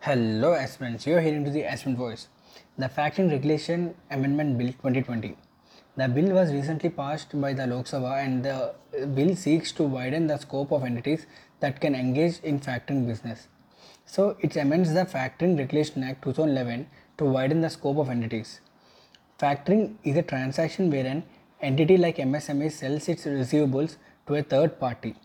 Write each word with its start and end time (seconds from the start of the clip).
Hello 0.00 0.54
aspirants, 0.54 1.08
you 1.08 1.16
are 1.16 1.20
hearing 1.20 1.44
to 1.44 1.50
the 1.50 1.64
aspirant 1.64 1.98
voice. 1.98 2.28
The 2.78 2.88
Factoring 2.88 3.32
Regulation 3.32 3.96
Amendment 4.12 4.56
Bill 4.56 4.68
2020. 4.68 5.36
The 5.96 6.06
bill 6.06 6.34
was 6.34 6.52
recently 6.52 6.88
passed 6.88 7.38
by 7.40 7.52
the 7.52 7.66
Lok 7.66 7.86
Sabha 7.86 8.24
and 8.24 8.44
the 8.44 8.76
bill 9.16 9.34
seeks 9.34 9.72
to 9.72 9.82
widen 9.82 10.28
the 10.28 10.38
scope 10.38 10.70
of 10.70 10.84
entities 10.84 11.26
that 11.58 11.80
can 11.80 11.96
engage 11.96 12.38
in 12.44 12.60
factoring 12.60 13.08
business. 13.08 13.48
So 14.06 14.36
it 14.38 14.54
amends 14.54 14.94
the 14.94 15.04
Factoring 15.04 15.58
Regulation 15.58 16.04
Act 16.04 16.22
2011 16.22 16.86
to 17.18 17.24
widen 17.24 17.60
the 17.60 17.68
scope 17.68 17.96
of 17.98 18.08
entities. 18.08 18.60
Factoring 19.40 19.96
is 20.04 20.16
a 20.16 20.22
transaction 20.22 20.92
where 20.92 21.06
an 21.06 21.24
entity 21.60 21.96
like 21.96 22.18
MSME 22.18 22.70
sells 22.70 23.08
its 23.08 23.24
receivables 23.24 23.96
to 24.28 24.36
a 24.36 24.44
third 24.44 24.78
party. 24.78 25.16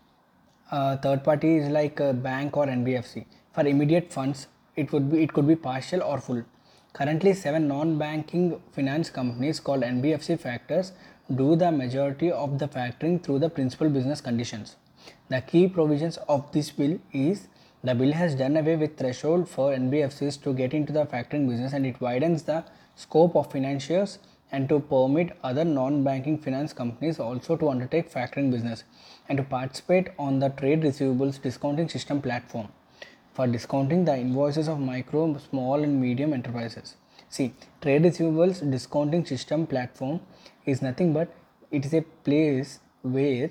Uh, 0.72 0.96
third 0.96 1.22
party 1.22 1.58
is 1.58 1.68
like 1.68 2.00
a 2.00 2.12
bank 2.12 2.56
or 2.56 2.66
NBFC. 2.66 3.24
For 3.52 3.64
immediate 3.64 4.12
funds, 4.12 4.48
it 4.76 4.92
would 4.92 5.10
be 5.10 5.22
it 5.22 5.32
could 5.32 5.46
be 5.46 5.56
partial 5.56 6.02
or 6.02 6.18
full. 6.18 6.42
Currently, 6.92 7.34
seven 7.34 7.66
non-banking 7.68 8.60
finance 8.72 9.10
companies 9.10 9.60
called 9.60 9.82
NBFC 9.82 10.38
factors 10.38 10.92
do 11.34 11.56
the 11.56 11.72
majority 11.72 12.30
of 12.30 12.58
the 12.58 12.68
factoring 12.68 13.22
through 13.22 13.38
the 13.40 13.48
principal 13.48 13.88
business 13.88 14.20
conditions. 14.20 14.76
The 15.28 15.40
key 15.40 15.68
provisions 15.68 16.18
of 16.28 16.50
this 16.52 16.70
bill 16.70 16.98
is 17.12 17.48
the 17.82 17.94
bill 17.94 18.12
has 18.12 18.34
done 18.34 18.56
away 18.56 18.76
with 18.76 18.96
threshold 18.96 19.48
for 19.48 19.72
NBFCs 19.72 20.42
to 20.42 20.54
get 20.54 20.72
into 20.72 20.92
the 20.92 21.04
factoring 21.04 21.48
business 21.48 21.72
and 21.72 21.84
it 21.84 22.00
widens 22.00 22.44
the 22.44 22.64
scope 22.94 23.34
of 23.36 23.50
financiers 23.50 24.18
and 24.52 24.68
to 24.68 24.78
permit 24.78 25.36
other 25.42 25.64
non-banking 25.64 26.38
finance 26.38 26.72
companies 26.72 27.18
also 27.18 27.56
to 27.56 27.68
undertake 27.68 28.10
factoring 28.12 28.50
business 28.50 28.84
and 29.28 29.38
to 29.38 29.44
participate 29.44 30.08
on 30.18 30.38
the 30.38 30.48
trade 30.50 30.82
receivables 30.82 31.42
discounting 31.42 31.88
system 31.88 32.22
platform 32.22 32.68
for 33.34 33.46
discounting 33.48 34.04
the 34.04 34.16
invoices 34.16 34.68
of 34.68 34.78
micro, 34.78 35.36
small 35.50 35.82
and 35.82 36.00
medium 36.00 36.32
enterprises. 36.32 36.94
See, 37.28 37.52
trade 37.82 38.04
receivables 38.04 38.70
discounting 38.70 39.26
system 39.26 39.66
platform 39.66 40.20
is 40.64 40.80
nothing 40.80 41.12
but 41.12 41.34
it 41.70 41.84
is 41.84 41.94
a 41.94 42.02
place 42.02 42.78
where 43.02 43.50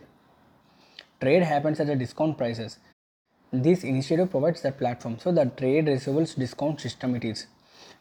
trade 1.19 1.43
happens 1.43 1.81
at 1.81 1.88
the 1.88 1.95
discount 1.95 2.38
prices. 2.38 2.80
This 3.52 3.83
initiative 3.83 4.31
provides 4.31 4.61
that 4.61 4.77
platform. 4.77 5.19
So 5.19 5.31
the 5.31 5.45
trade 5.45 5.88
receivables 5.88 6.36
discount 6.36 6.80
system 6.80 7.15
it 7.15 7.25
is. 7.25 7.47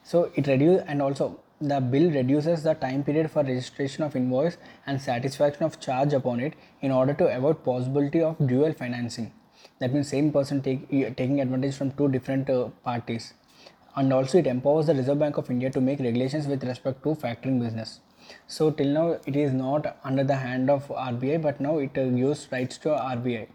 So 0.05 0.31
it 0.37 0.47
reduces 0.47 0.85
and 0.87 1.03
also 1.03 1.41
the 1.61 1.81
bill 1.81 2.11
reduces 2.11 2.63
the 2.63 2.75
time 2.75 3.03
period 3.05 3.31
for 3.31 3.43
registration 3.43 4.05
of 4.05 4.17
invoice 4.17 4.57
and 4.87 5.01
satisfaction 5.01 5.65
of 5.65 5.81
charge 5.81 6.13
upon 6.13 6.41
it 6.41 6.55
in 6.81 6.91
order 6.91 7.15
to 7.15 7.37
avoid 7.37 7.65
possibility 7.65 8.21
of 8.21 8.37
dual 8.47 8.73
financing 8.73 9.33
that 9.79 9.93
means 9.93 10.09
same 10.09 10.33
person 10.33 10.63
take, 10.63 10.89
taking 10.91 11.41
advantage 11.41 11.77
from 11.77 11.93
two 11.93 12.09
different 12.09 12.49
uh, 12.51 12.69
parties. 12.85 13.35
And 13.97 14.13
also 14.13 14.39
it 14.39 14.47
empowers 14.47 14.87
the 14.87 14.95
reserve 14.95 15.19
bank 15.19 15.37
of 15.37 15.51
india 15.51 15.71
to 15.71 15.81
make 15.81 16.01
regulations 16.01 16.47
with 16.47 16.65
respect 16.65 17.03
to 17.03 17.15
factoring 17.15 17.61
business. 17.61 18.01
So 18.47 18.71
till 18.71 18.89
now 18.89 19.19
it 19.27 19.37
is 19.37 19.53
not 19.53 19.97
under 20.05 20.25
the 20.25 20.37
hand 20.37 20.71
of 20.71 20.89
rbi 20.89 21.43
but 21.43 21.61
now 21.61 21.79
it 21.79 21.99
uh, 21.99 22.07
gives 22.07 22.49
rights 22.51 22.79
to 22.79 22.91
rbi 22.91 23.49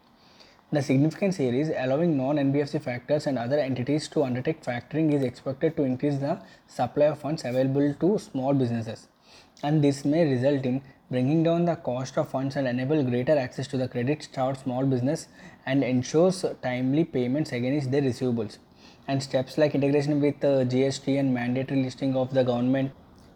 the 0.69 0.81
significance 0.81 1.37
here 1.37 1.53
is 1.53 1.71
allowing 1.77 2.17
non-NBFC 2.17 2.81
factors 2.81 3.25
and 3.25 3.39
other 3.39 3.57
entities 3.57 4.09
to 4.09 4.23
undertake 4.23 4.61
factoring 4.61 5.13
is 5.13 5.23
expected 5.23 5.77
to 5.77 5.83
increase 5.83 6.17
the 6.17 6.37
supply 6.67 7.05
of 7.05 7.19
funds 7.19 7.45
available 7.45 7.93
to 8.01 8.19
small 8.19 8.53
businesses 8.53 9.07
and 9.63 9.81
this 9.81 10.03
may 10.03 10.29
result 10.29 10.65
in 10.65 10.81
bringing 11.09 11.41
down 11.41 11.63
the 11.63 11.75
cost 11.77 12.17
of 12.17 12.27
funds 12.29 12.57
and 12.57 12.67
enable 12.67 13.01
greater 13.01 13.37
access 13.37 13.65
to 13.65 13.77
the 13.77 13.87
credit 13.87 14.27
toward 14.33 14.57
small 14.57 14.85
business 14.85 15.29
and 15.65 15.85
ensures 15.85 16.43
timely 16.61 17.05
payments 17.05 17.53
against 17.53 17.89
their 17.89 18.02
receivables 18.02 18.57
and 19.07 19.23
steps 19.23 19.57
like 19.57 19.73
integration 19.73 20.19
with 20.19 20.43
uh, 20.43 20.65
GST 20.65 21.17
and 21.17 21.33
mandatory 21.33 21.81
listing 21.81 22.13
of 22.17 22.33
the 22.33 22.43
government 22.43 22.91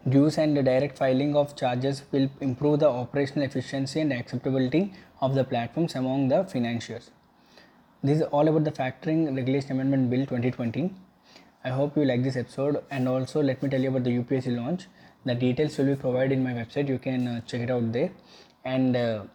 dues 0.09 0.37
and 0.37 0.53
direct 0.65 0.97
filing 0.97 1.33
of 1.37 1.55
charges 1.55 2.03
will 2.11 2.29
improve 2.41 2.79
the 2.81 2.89
operational 2.89 3.45
efficiency 3.45 4.01
and 4.01 4.11
acceptability 4.11 4.93
of 5.21 5.33
the 5.33 5.45
platforms 5.45 5.95
among 5.95 6.27
the 6.27 6.43
financiers. 6.43 7.11
This 8.03 8.17
is 8.17 8.23
all 8.31 8.47
about 8.47 8.63
the 8.63 8.71
Factoring 8.71 9.35
Regulation 9.35 9.73
Amendment 9.73 10.09
Bill 10.09 10.21
2020. 10.21 10.91
I 11.63 11.69
hope 11.69 11.95
you 11.95 12.03
like 12.03 12.23
this 12.23 12.35
episode 12.35 12.83
and 12.89 13.07
also 13.07 13.43
let 13.43 13.61
me 13.61 13.69
tell 13.69 13.79
you 13.79 13.89
about 13.89 14.05
the 14.05 14.17
UPSC 14.17 14.55
launch. 14.55 14.87
The 15.23 15.35
details 15.35 15.77
will 15.77 15.85
be 15.85 15.95
provided 15.95 16.31
in 16.31 16.43
my 16.43 16.51
website. 16.51 16.87
You 16.87 16.97
can 16.97 17.27
uh, 17.27 17.41
check 17.41 17.61
it 17.61 17.69
out 17.69 17.91
there 17.91 18.09
and 18.65 18.95
uh, 18.95 19.25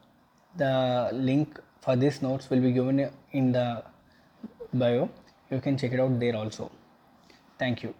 the 0.56 1.10
link 1.12 1.60
for 1.80 1.94
these 1.94 2.20
notes 2.22 2.50
will 2.50 2.60
be 2.60 2.72
given 2.72 3.08
in 3.30 3.52
the 3.52 3.84
bio. 4.74 5.10
You 5.48 5.60
can 5.60 5.78
check 5.78 5.92
it 5.92 6.00
out 6.00 6.18
there 6.18 6.34
also. 6.34 6.72
Thank 7.60 7.84
you. 7.84 7.94